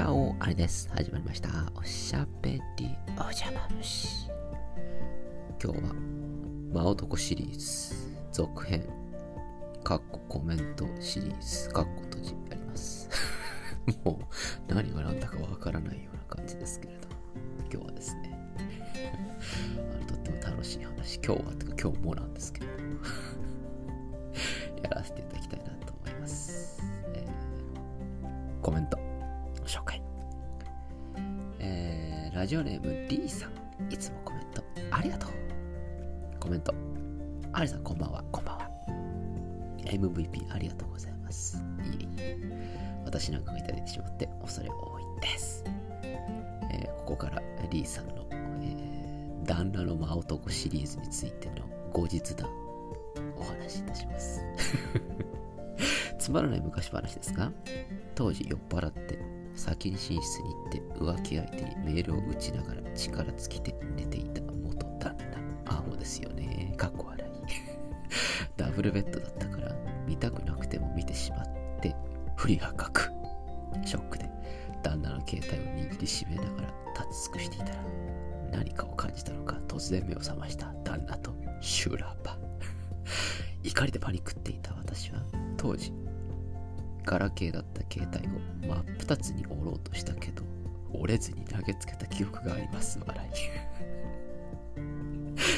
[0.00, 0.88] チャオあれです。
[0.94, 1.50] 始まりました。
[1.74, 2.62] おしゃべり
[3.18, 4.30] お邪魔虫。
[5.62, 5.94] 今日は、
[6.72, 7.94] 真男シリーズ
[8.32, 8.82] 続編、
[9.84, 13.10] かっこコメントシリーズ、かっこ閉じやります。
[14.02, 14.26] も
[14.70, 17.14] う何が何だかわからないような感じですけれども、
[17.70, 18.40] 今日はですね、
[19.76, 23.00] あのとっても楽しい話、今日はとか今日もなんですけれども、
[24.82, 26.82] やらせていただきたいなと思います。
[27.12, 27.50] えー
[28.62, 29.09] コメント、
[32.40, 35.30] ラジオネーム D さん、いつもコメントありがとう。
[36.40, 36.72] コメント、
[37.52, 38.70] アリさんこんばんは、こんばんは。
[39.84, 41.62] MVP ありがとうございます。
[41.84, 42.38] いえいえ。
[43.04, 45.62] 私なんかがいただいてしまって恐れ多いです。
[46.72, 52.48] えーここから D さんの、えー旦那の真男シリーズについての後日談
[53.36, 54.40] お話しいたします。
[56.18, 57.52] つまらない昔話ですが、
[58.14, 59.18] 当時酔っ払って
[59.54, 65.16] 先に寝室に行って浮気相手にメールを打ちながら力尽きて寝ていた元旦
[65.66, 65.72] 那。
[65.72, 66.74] アホですよね。
[66.76, 67.30] かっこ笑い。
[68.56, 69.74] ダブルベッドだったから
[70.06, 71.46] 見たくなくても見てしまっ
[71.80, 71.94] て
[72.36, 73.10] 振りはかく。
[73.84, 74.28] ショックで
[74.82, 77.84] 旦那の携帯を握りしめながら立ち尽くしていたら
[78.52, 82.36] 何かを感じたのか突然目を覚ました旦那と修羅場。
[83.62, 85.22] 怒りでパニックっていた私は
[85.56, 85.92] 当時
[87.10, 88.30] ガラケーだった携帯を
[88.72, 90.44] 真っ二つに折ろうとしたけど
[90.92, 93.00] 折れずに投げつけた記憶があります。
[93.04, 93.28] 笑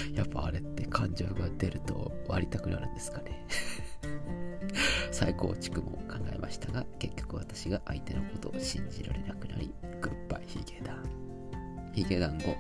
[0.09, 0.17] い。
[0.17, 3.47] やっぱあれって感情が出ると割りたくなるんですかね。
[5.13, 11.05] 再構築も考えましたが結局私が相手のことを信じられなくなりグッバイヒゲダン
[11.93, 12.57] ヒゲダン後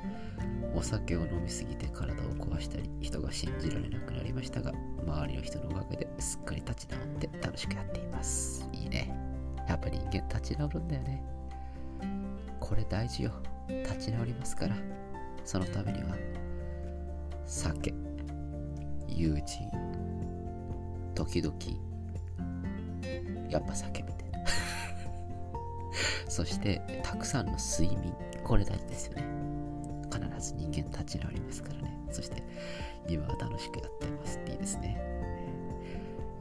[0.74, 4.72] お酒を飲みすぎて体を壊したり人が信じられなくなりましたが
[5.06, 8.68] 周りの人のおかげですっかり立ち直って楽しくやっています。
[8.72, 9.14] いいね。
[9.68, 11.22] やっぱ人間立ち直るんだよね。
[12.60, 13.32] これ大事よ。
[13.68, 14.76] 立ち直りますから。
[15.44, 16.16] そのためには
[17.44, 17.92] 酒
[19.08, 19.70] 友人
[21.14, 21.54] 時々
[23.50, 24.38] やっぱ酒みたいな。
[26.28, 28.14] そしてたくさんの睡眠。
[28.52, 29.24] これ大事ですよね
[30.12, 31.98] 必ず人間立ち直りますからね。
[32.10, 32.42] そして、
[33.08, 35.00] 今は楽しくやってますっていいですね。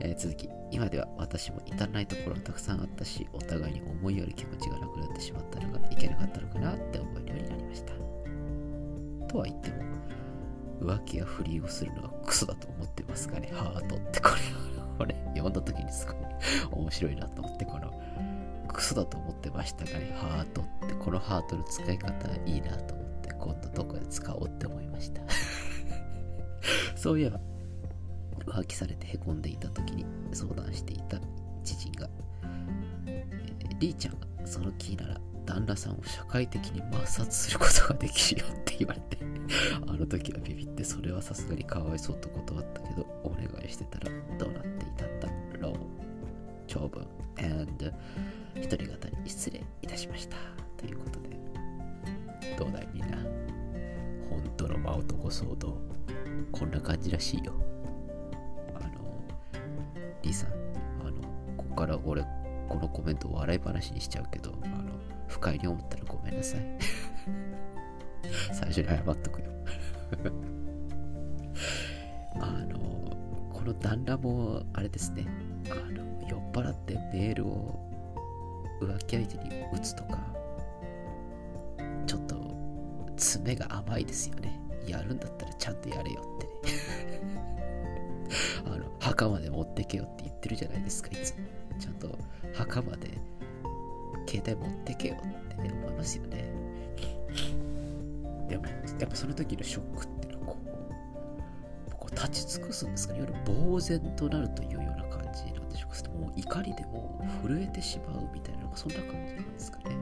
[0.01, 7.93] えー続き、今では私も至らないところがたくさんあったし、お互いに思いやる気持ちがなくなってしまったのがいけなかったのかなって思えるようになりました。
[9.27, 9.75] とは言っても、
[10.81, 14.35] 浮気や不倫をするのはクソだと思ってますがね、ハートってこれ、
[14.97, 16.15] これ読んだ時にすごい
[16.71, 17.89] 面白いなと思って、この、
[18.71, 22.11] クソだと思ってましたがね、ハートって、このハートの使い方
[22.45, 25.21] いいなと思って、今度どこで使おうって思いました。
[26.95, 27.39] そういえば、
[28.45, 31.19] 浮気されて凹んでいた時に相談していた
[31.63, 32.09] 知人が、
[33.05, 39.17] えーリーちゃんがその気なら旦那さんを社会的に抹殺することができるよって言われて、
[39.87, 45.27] あの時はビビってそれはさすがにかわいそうと断ったけど、お願いしてたらどうなっていたんだ
[45.59, 45.73] ろう。
[46.67, 47.05] 長文
[47.37, 47.91] and
[48.55, 48.83] 一人語
[49.23, 50.37] り失礼いたしました。
[50.77, 51.29] ということで、
[52.57, 53.17] どうだいみんな？
[54.29, 55.81] 本当の真男騒動。
[56.51, 57.53] こんな感じらしいよ。
[58.75, 59.23] あの、
[60.21, 60.51] リさん、
[61.01, 61.21] あの、
[61.57, 62.23] ここから俺、
[62.67, 64.91] このコメントを笑い話にしちゃうけど、あの、
[65.27, 66.61] 不快に思ったらごめんなさい。
[68.53, 69.45] 最初に謝っとくよ。
[72.39, 72.79] あの、
[73.51, 75.25] この旦那も、あれですね、
[75.69, 77.90] あの、酔っ払ってメールを
[78.85, 80.19] 浮気相手に打つとか、
[82.05, 82.35] ちょっと、
[83.17, 84.59] 爪が甘いですよね。
[84.87, 87.21] やるんだったらちゃんとやれよってね。
[88.65, 91.39] あの、墓まで持ってけよって言ってるじゃないですか、いつも。
[91.79, 92.17] ちゃんと
[92.53, 93.09] 墓まで
[94.27, 96.51] 携帯持ってけよって思いますよね。
[98.47, 100.57] でも、やっぱその時のショックっていうのはこ
[101.87, 103.19] う、こう立ち尽くすんですかね。
[103.19, 105.95] いわゆる呆然となるというような感じなんでしょうか。
[105.95, 109.97] それともう怒りでも震えてしまうみたいなのが、そんな感じなんですかね。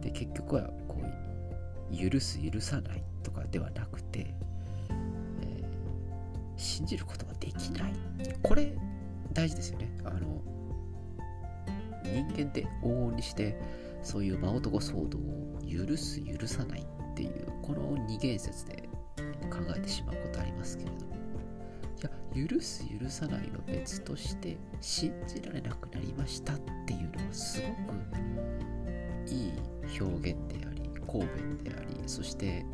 [0.00, 0.98] で結局はこ
[1.92, 4.34] う許す許さないとかではなくて、
[5.42, 5.80] えー
[6.60, 7.92] 信じることができない
[8.42, 8.74] これ
[9.32, 10.42] 大事ですよねあの
[12.04, 13.58] 人間って往々にして
[14.02, 18.88] そういう真男騒動を許す許さないっていうこの二元説で
[19.50, 21.19] 考えてしまうことありますけれども
[22.34, 29.52] 許す許さないは別として信じられなくなりましたっていうのはすごくいい
[30.00, 32.64] 表現であり公弁でありそして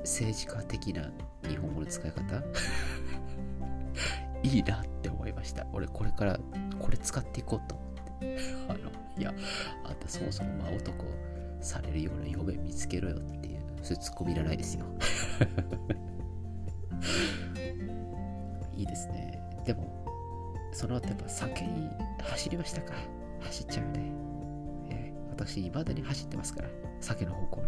[0.00, 1.10] 政治家的な
[1.48, 2.42] 日本語の使い方？
[4.42, 5.66] いいなって思いました。
[5.72, 6.38] 俺これから
[6.78, 7.74] これ使っていこうと。
[7.74, 8.38] 思って
[8.68, 8.78] あの、
[9.18, 9.34] いや、
[9.84, 11.04] あんたそもそも真男
[11.60, 14.86] されるような嫁見つけろよっていう、そういうツッコミいらないですよ。
[18.78, 19.42] いいですね。
[19.64, 20.06] でも、
[20.72, 21.90] その後やっぱ酒に
[22.22, 22.94] 走りましたか？
[23.40, 24.12] 走っちゃうね。
[24.90, 26.68] えー、私、未だに走ってますから、
[27.00, 27.66] 酒の方向に。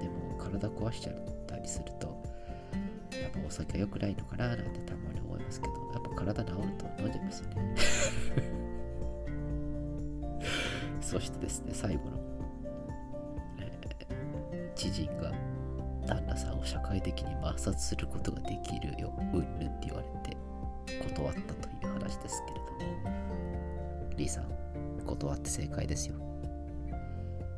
[0.00, 1.14] でも、体壊しちゃっ
[1.46, 2.22] たりすると、
[3.20, 7.74] やっぱお酒は良くないのかななんてたまに思いますけど、やっぱ体治ると飲んじゃいますよね。
[11.02, 12.20] そしてですね、最後の、
[13.58, 15.32] えー、知人が
[16.86, 20.36] 那さんを社会的に抹殺することができるよ、うんぬんって言われて
[21.14, 24.46] 断ったという話ですけれども、リーさん、
[25.04, 26.16] 断って正解ですよ。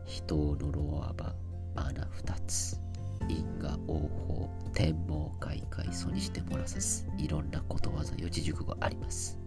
[0.06, 1.34] 人を呪わば
[1.76, 2.80] 穴二つ。
[3.28, 9.38] 因果応報、天網開会、祖にして漏らさず、いろんなことわざ、四字熟語あります。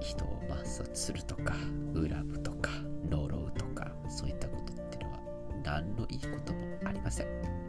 [0.00, 1.54] 人を抹殺するとか、
[1.94, 2.70] 恨むとか、
[3.08, 5.18] 呪うとか、そういったことっていうのは
[5.62, 7.61] 何のいいこともありません。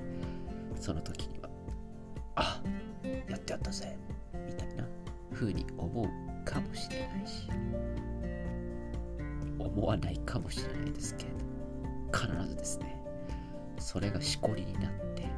[0.84, 1.50] その時には、
[2.36, 2.62] あ
[3.30, 3.98] やってやったぜ。
[4.46, 4.86] みたいな。
[5.34, 7.48] 風に思うかもしれないし、
[9.58, 11.38] 思わないかもしれないですけれど、
[12.36, 13.02] 必ずですね、
[13.80, 15.30] それがしこりになって、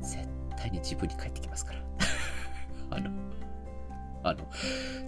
[0.00, 1.80] 絶対に自分に返ってきますから。
[2.90, 3.10] あの、
[4.24, 4.40] あの、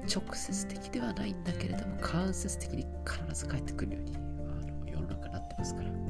[0.07, 6.08] 直接的ではないんだけれども、間接的に必ず返ってくるように、あの世の中になってますから。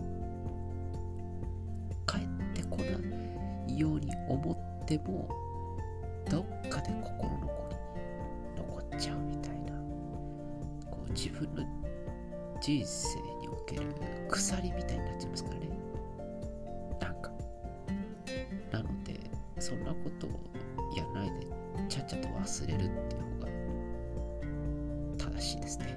[3.78, 5.28] ないように思っても、
[6.28, 7.76] どっかで心の子に
[8.56, 9.72] 残っちゃうみたいな、
[10.90, 11.64] こう自分の
[12.60, 13.94] 人生における
[14.28, 15.68] 鎖みたいになっちゃいますからね。
[17.00, 17.30] なんか。
[18.72, 19.20] なので、
[19.58, 20.30] そんなことを
[20.96, 21.46] やらないで、
[21.88, 23.46] ちゃっちゃと忘れるっていう方
[25.28, 25.96] が正しいですね。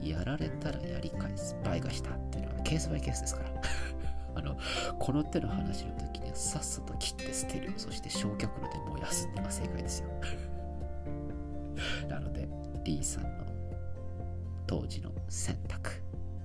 [0.00, 3.83] やられたらやり返す、倍がしたっていうのはケースバイケースですから。
[4.44, 4.56] の、
[4.98, 7.72] この手の話の時にはさっさと切って捨てる。
[7.76, 10.08] そして焼却炉で燃やすのが正解ですよ。
[12.08, 12.48] なので、
[12.84, 13.44] リーさんの
[14.66, 15.90] 当時の選択、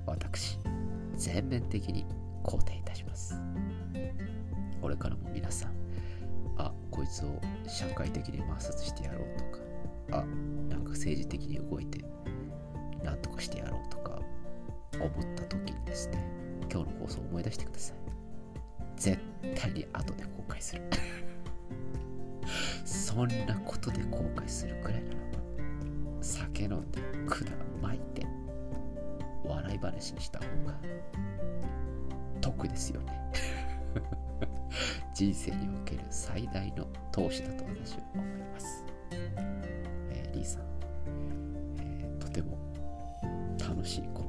[0.05, 0.59] 私、
[1.15, 2.05] 全面的に
[2.43, 3.39] 肯定いたします。
[4.81, 5.73] これからも皆さん、
[6.57, 10.25] あ、こいつを社会的に抹殺してやろうとか、あ、
[10.69, 12.03] なんか政治的に動いて、
[13.03, 14.19] なんとかしてやろうとか、
[14.93, 16.23] 思った時にですね、
[16.71, 17.97] 今日の放送を思い出してください。
[18.95, 19.19] 絶
[19.55, 20.83] 対に後で後悔する。
[22.85, 25.21] そんなことで後悔するくらいならば、
[26.21, 27.47] 酒飲んで管
[27.81, 28.25] 巻いて、
[29.43, 30.79] 笑い話にした方が
[32.41, 33.31] 得ですよね。
[35.13, 38.85] 人生における最大の投資だと私は思います。
[39.11, 40.63] えー、リーさん、
[41.79, 42.57] えー、とても
[43.57, 44.28] 楽しいコ。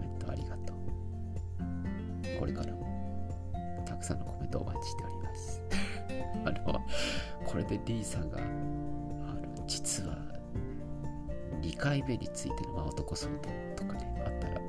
[2.40, 5.62] これからもたくさんのコメントをお待ちしております。
[6.46, 6.80] あの、
[7.44, 10.16] これでリーさんが、あの、実は
[11.60, 13.42] 2回目についての男相談
[13.76, 14.64] とかね、あったら、あの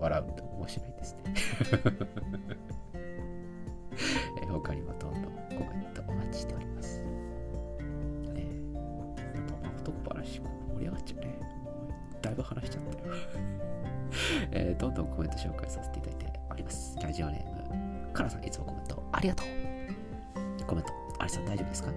[0.00, 1.34] 笑うと面白いですね。
[4.42, 5.30] え他にもどんどんコ
[5.66, 7.02] メントお待ちしております。
[8.34, 10.46] えー、やっぱ男話盛
[10.78, 11.38] り上がっちゃうね。
[12.22, 13.14] だいぶ話しちゃったよ。
[14.52, 16.96] えー、どんどんコメント紹介させていただいております。
[17.02, 17.74] ラジオネー
[18.06, 19.46] ム、カナさんいつもコメントありがとう。
[20.66, 21.90] コメント、アリさん大丈夫ですか？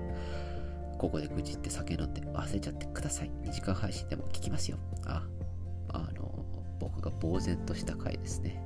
[0.97, 3.31] ここで愚痴って酒飲んで忘れちゃってください。
[3.43, 4.77] 2時間配信でも聞きますよ。
[5.05, 5.23] あ、
[5.89, 6.45] あの、
[6.79, 8.61] 僕が呆然とした回ですね。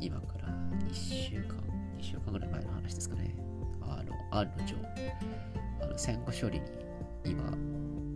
[0.00, 0.48] 今から
[0.88, 1.56] 1週間、
[1.98, 3.34] 2週間ぐらい前の話ですかね。
[3.82, 4.76] あの、案の定、
[5.82, 6.66] あの戦後処理に
[7.24, 7.42] 今、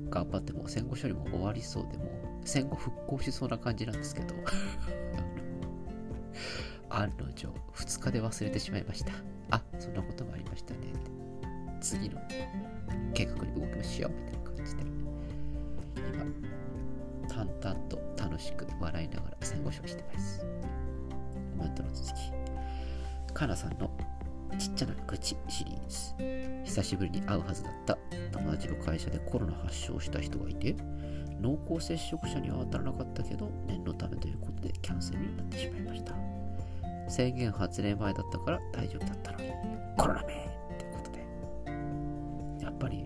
[0.08, 2.04] 頑張っても戦後処理も終わりそうでも
[2.46, 4.34] 戦後復興しそうな感じなんですけど。
[6.88, 9.12] 案の定2日で忘れてしまいました。
[9.50, 10.80] あそんなこともありましたね。
[11.80, 12.18] 次の
[13.12, 14.82] 計画に動きましょうみたいな感じで。
[16.14, 16.24] 今
[17.28, 20.46] 淡々と楽しく笑いながら戦後処理してます。
[21.58, 22.32] コメントの続き。
[23.34, 23.90] かなさんの
[24.56, 26.64] ちっちゃな愚痴シリーズ。
[26.64, 27.98] 久しぶりに会うはずだった
[28.32, 30.76] 友達の会社でコロナ発症した人がいて
[31.40, 36.14] 濃厚接触者には当たらなかったけど念のためということでキャンセルになってしまいました。
[37.08, 39.50] 宣言発令前だったから大丈夫だったのに。
[39.96, 40.34] コロナめ
[40.74, 41.24] ってことで。
[42.64, 43.04] やっぱり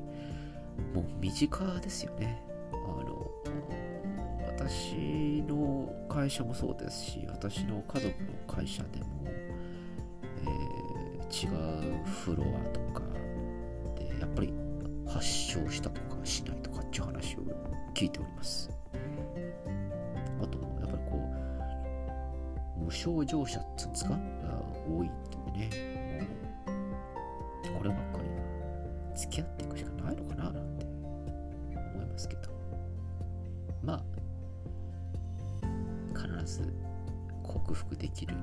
[0.95, 2.43] もう身近ですよね。
[2.73, 3.31] あの
[4.47, 11.49] 私の会社もそうですし私の家族の会社でも、えー、違
[12.01, 13.03] うフロアとか
[13.97, 14.53] でやっぱり
[15.07, 17.41] 発症したとかしないとかっていう話を
[17.95, 18.71] 聞いております。
[20.43, 21.31] あとやっぱりこ
[22.79, 24.19] う無症状者っつうんですか？
[24.89, 26.27] 多いってね。
[27.71, 28.35] もうこればっかりは
[29.15, 30.45] 付き合っていくしかないのかな？
[30.45, 30.87] なんて
[31.95, 32.43] 思いますけど。
[33.83, 34.03] まあ
[36.15, 36.75] 必ず
[37.43, 38.35] 克服できる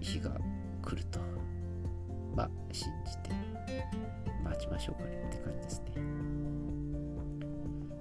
[0.00, 0.30] 日が
[0.82, 1.20] 来ると
[2.34, 3.30] まあ信じて
[4.44, 5.92] 待ちましょうかねって感じですね。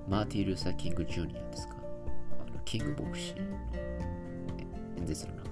[0.10, 1.76] マーティー・ルーサー・キング・ジュニアですか？
[2.42, 3.42] あのキング牧師の
[4.98, 5.50] 演説の中で。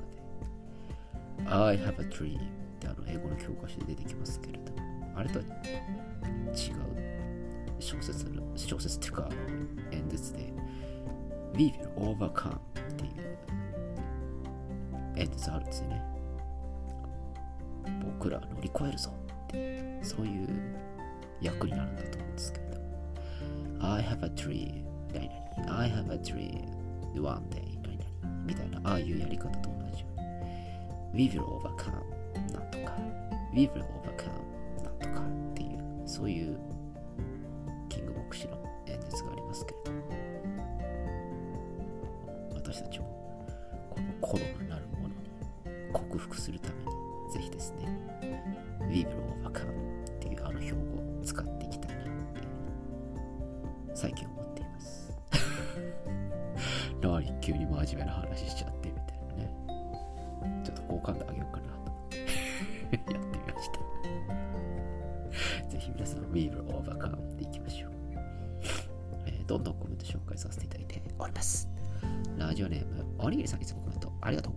[1.46, 2.42] I have a dream っ
[2.80, 4.78] てあの英語の教科書で出てきますけれども。
[5.16, 6.76] あれとは違う
[7.80, 9.30] 小説の小説っていうか
[9.92, 10.52] 演説で
[11.56, 12.60] We will overcome っ
[12.96, 13.12] ていう
[15.18, 16.02] 演説あるんですよね。
[18.04, 19.12] 僕ら乗り越えるぞ
[19.44, 20.48] ってそういう
[21.42, 22.67] 役になるんだと思うんですけど。
[23.80, 26.66] I have a dream 何々 I have a dream
[27.22, 28.80] one day 何々みたいな。
[28.84, 31.30] ああいうやり方と同じように。
[31.30, 31.94] We will overcome
[32.54, 32.94] なんとか。
[33.54, 35.78] We will overcome なんとかっていう。
[36.08, 36.58] そういう
[37.90, 38.58] キング牧師の
[38.88, 39.92] 演説がありますけれど
[42.56, 43.46] 私たちも
[43.90, 45.14] このコロナなるものに
[45.92, 47.88] 克服するためにぜひですね。
[48.90, 49.68] We will overcome
[50.16, 52.42] っていうあの標語を使っていきたいなって
[53.98, 55.12] 最近思っています。
[57.02, 59.52] 何急に真面目な話しちゃってみたいなね。
[60.64, 61.92] ちょっと好感度上げようかなと。
[61.92, 62.18] 思って
[62.94, 65.68] やってみました。
[65.68, 67.92] ぜひ皆さん We will overcome っていきましょう、
[69.26, 71.68] えーどんどんコメント紹介させていただいております。
[72.38, 74.14] ラジオネームおにぎりさんいつもコメント。
[74.22, 74.54] ありがとう。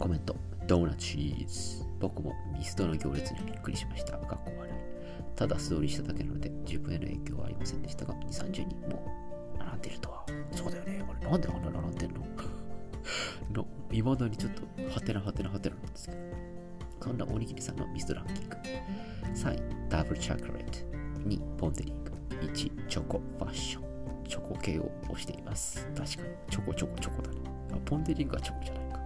[0.00, 0.34] コメント。
[0.66, 1.84] ドーナツチーズ。
[2.00, 4.18] 僕もミスドの行列にびっくりしました。
[4.18, 4.83] かっこ笑い。
[5.36, 9.06] ただ素通りしただけなので自分への影響はありませんでしたが、2、30人も
[9.58, 10.26] 並んでるとは。
[10.52, 11.04] そうだよね。
[11.06, 12.24] これなんであんな並んでんの？
[13.52, 16.18] の未だにちょっとハテナハテナハテナなんですけど。
[17.04, 18.56] そんなおにぎりさんのミスドランキング。
[19.34, 20.78] 3位、ダブルチョコレート。
[21.28, 22.12] 2、ポンデリング。
[22.30, 23.84] 1、チョコファッション。
[24.26, 25.86] チョコ系を推しています。
[25.88, 26.08] 確かに。
[26.48, 27.36] チョコチョコチョコだね。
[27.72, 29.00] あポンデリングはチョコじゃないか。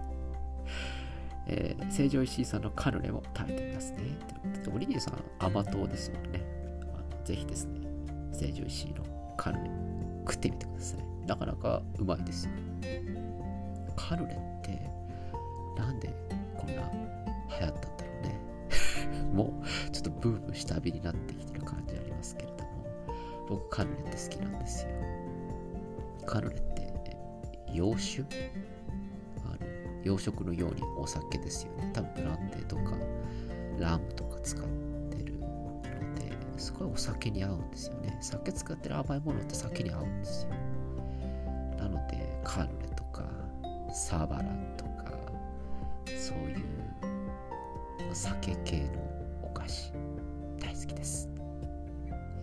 [1.51, 3.97] えー、成城石井さんのカヌレも食べてみますね。
[3.97, 4.17] というこ
[4.63, 6.45] とで、おにぎりさん甘党ですもんね。
[6.93, 7.87] あのぜひですね、
[8.31, 9.03] 成城石井の
[9.35, 9.71] カヌレ
[10.27, 11.27] 食ってみてください。
[11.27, 12.51] なかなかうまいですよ。
[13.95, 14.79] カヌレって、
[15.75, 16.13] なんで
[16.55, 18.39] こんな流行ったんだろうね。
[19.33, 22.85] もう、ちょっとブーム下火になってきてる感じありますけれども、
[23.47, 24.89] 僕カヌレって好きなんですよ。
[26.27, 26.93] カヌレって、
[27.73, 28.23] 洋酒？
[30.03, 31.89] 洋食のようにお酒ですよね。
[31.93, 32.97] 多分ブランデーとか
[33.79, 35.81] ラムとか使ってるの
[36.15, 38.17] で、すごいお酒に合うんですよね。
[38.21, 40.51] 酒使ってる甘いものって酒に合うんですよ。
[41.77, 43.23] なので、カヌレとか
[43.93, 44.43] サバラ
[44.77, 45.13] とか、
[46.07, 48.89] そういう酒系の
[49.43, 49.91] お菓子、
[50.59, 51.29] 大好きです。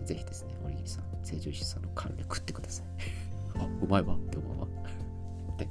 [0.05, 2.87] ぜひですね、おにぎりさん、成城石さんのカヌレ食ってください。
[3.59, 4.69] あ、うまいわって思うわ。
[5.57, 5.69] って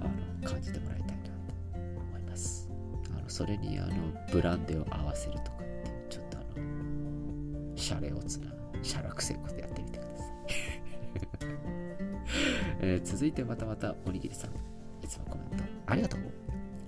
[0.00, 1.30] あの感じてもらいたいなと
[2.00, 2.68] 思います。
[3.16, 3.94] あのそれにあの
[4.32, 8.52] ブランデーを合わせるとかっていうちょっとあのシャレオツな
[8.82, 10.28] シャラくせえことやってみてください。
[12.80, 14.50] えー続いてまたまたおにぎりさん。
[15.02, 16.20] いつもコメントありがとう。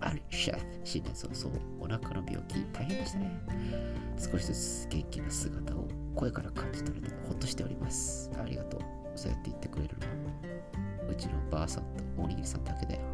[0.00, 3.30] あるシェフ新年早々お腹の病気大変でしたね。
[4.18, 8.30] 少しずつ元気な姿を声から感じ取れてほっとしております。
[8.40, 8.80] ありがとう。
[9.14, 10.06] そうやって言ってくれるの。
[11.10, 11.90] うちのばあさんと
[12.22, 13.00] おにぎりさんだけだよ。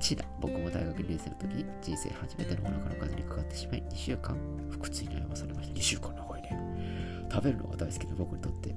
[0.00, 4.36] ちな僕も大学2年生の時に人生初めてのお腹の風にかかってしまい2週間
[4.70, 5.74] 腹痛に悩まされました。
[5.74, 6.58] 2週間長いね。
[7.30, 8.74] 食べるのが大好きな僕にとって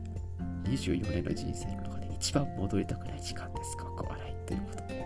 [0.63, 3.85] 24年の人生の中で一番戻りたくない時間ですか？
[3.85, 4.77] っこ笑いということ。
[4.87, 5.05] で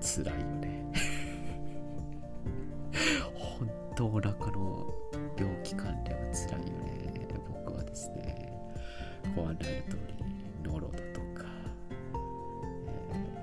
[0.00, 0.84] 辛いよね。
[3.34, 4.94] 本当お腹の
[9.38, 10.14] ご案内の通り
[10.64, 11.44] ノロだとか、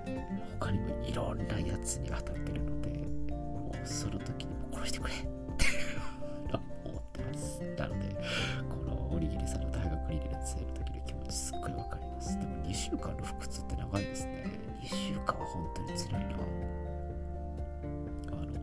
[0.07, 2.89] えー他にもいろんなやつに当たってるので
[3.29, 5.25] もうその時にも殺してくれって
[6.83, 7.61] 思ってます。
[7.77, 8.15] なので
[8.69, 12.37] このおにぎりさんの大学2年生の時の気持ちすっごいわかります。
[12.39, 14.43] でも2週間の腹痛って長いですね。
[14.83, 16.19] 2週間は本当に辛いな
[18.31, 18.53] あの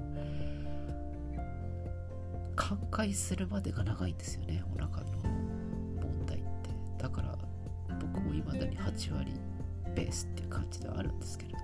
[2.56, 5.21] 寛解するまでが長いんですよねお腹の。
[8.96, 9.32] 8割
[9.94, 11.58] ベースっていう感じではあるんですけれど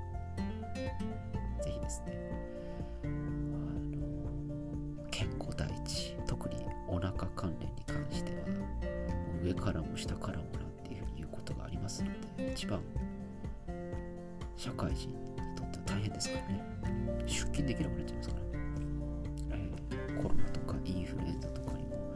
[1.63, 2.19] 是非ですね。
[3.05, 3.13] あの
[5.11, 6.57] 健康第一特に
[6.89, 8.39] お腹関連に関しては
[9.43, 12.81] 上からも下からもなんていうふうに言うことがありますので一番
[14.57, 15.15] 社会人に
[15.57, 16.63] とっては大変ですからね。
[17.27, 18.43] 出勤できなくなっちゃいますから、
[19.53, 22.13] えー、コロナとかインフルエンザとかにも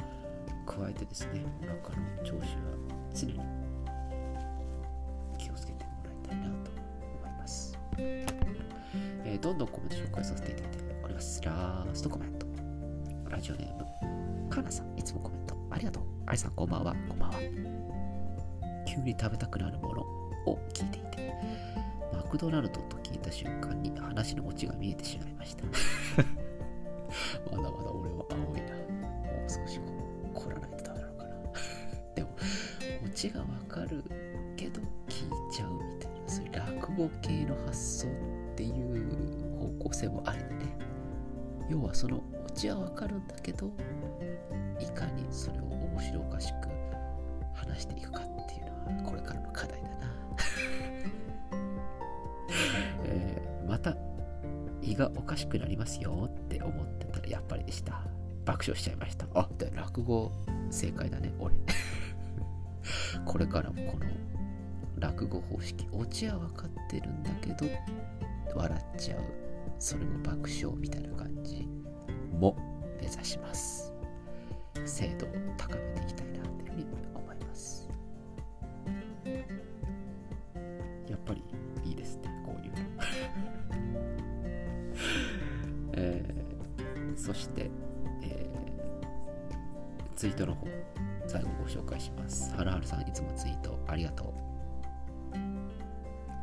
[0.66, 2.44] 加えてですねお腹の調子は
[3.14, 3.38] 常に
[9.42, 11.42] どんどんコメント紹介させていただいております。
[11.42, 12.46] ラストコメント。
[13.28, 16.02] ラジオネーム、かなさん、いつもコメントありがとう。
[16.26, 16.94] ありさん、こんばんは。
[17.08, 17.36] こんばんは。
[18.86, 20.02] 急に食べたくなるもの
[20.46, 21.34] を聞いていて、
[22.12, 25.64] マクドナルドと聞いた瞬間に話のオチが見えてしまいました。
[27.50, 28.76] まだまだ俺は青いな。
[28.76, 29.86] もう少しこ
[30.24, 31.34] う凝らないとダメなのかな。
[32.14, 32.28] でも、
[33.04, 34.04] オチがわかる
[34.56, 38.10] けど聞いちゃうみたいな、そういう落語系の発想っ
[41.68, 43.70] 要はそのオチはわかるんだけど、
[44.80, 46.68] いかにそれを面白おかしく
[47.54, 49.96] 話していくかっていうのはこれからの課題だな。
[53.04, 53.96] えーまた
[54.82, 58.02] 胃がおかしくなりますよって思ってたらやっぱりでした。
[58.44, 59.26] 爆笑しちゃいました。
[59.34, 60.30] あ、で落語
[60.70, 61.54] 正解だね、俺。
[63.24, 64.06] これからもこの
[64.98, 67.66] 落語方式、オチは分かってるんだけど、
[68.54, 69.20] 笑っちゃう。
[69.82, 71.66] それも爆笑みたいな感じ
[72.38, 72.56] も
[73.00, 73.92] 目指します。
[74.84, 77.88] 精度を高めていきたいなというふうに思います。
[81.08, 81.42] やっぱり
[81.82, 82.78] いいですね、こういうの。
[85.98, 87.68] えーそして、
[88.22, 90.68] えーツイートの方、
[91.26, 92.54] 最後ご紹介します。
[92.54, 94.61] はるはるさん、いつもツイートありがとう。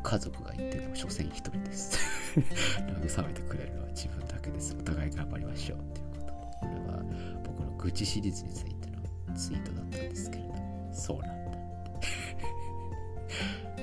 [0.09, 1.99] 家族がいても、所詮一人です。
[2.99, 4.75] 慰めてくれるのは自分だけです。
[4.75, 5.77] お互い頑張りましょう。
[5.93, 7.03] ということで、これは
[7.43, 11.60] 僕の愚痴シリーズについてのツイートだったんですけれども、そうなんだ。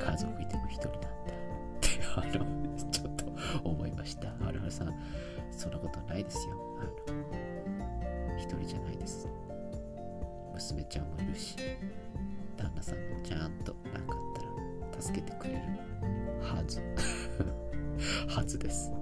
[0.05, 1.13] 家族いても一人なんだっ
[1.81, 4.27] て、あの、ちょっと思いました。
[4.45, 4.93] はるはるさん、
[5.53, 6.57] そんなことないですよ。
[7.07, 9.29] あの、一人じゃないです。
[10.55, 11.57] 娘ちゃんもいるし、
[12.57, 15.61] 旦那さんもちゃんとなかあったら助けてくれる
[16.43, 16.83] はず。
[18.29, 18.93] はずです。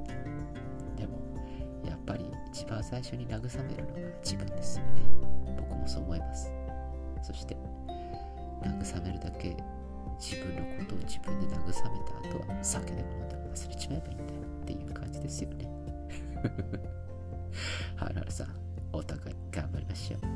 [0.96, 1.18] でも、
[1.84, 5.02] やっぱり一番最初に慰めるのが自分ですよね。
[5.58, 6.52] 僕もそう思います。
[7.22, 7.56] そして、
[8.62, 9.56] 慰めるだけ
[10.18, 15.68] 自分のことを自分で慰めた後は酒でも飲んでも忘れちまえばいいんだよっていう感じですよね。
[17.96, 18.48] はるはるさん、
[18.92, 20.33] お互い頑張りましょう。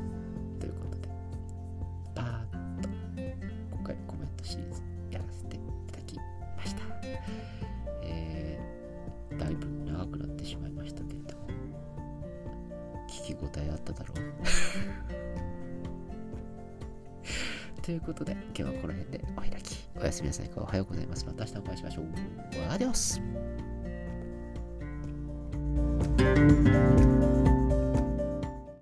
[13.51, 14.17] 聞き応えあっただろう。
[17.81, 19.87] ということで、今日はこの辺でお開き。
[19.99, 20.51] おやすみなさい。
[20.55, 21.25] おはようございます。
[21.25, 22.05] また明日お会いしましょう。
[22.69, 23.19] アディオス